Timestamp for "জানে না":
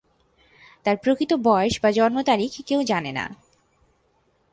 2.83-3.25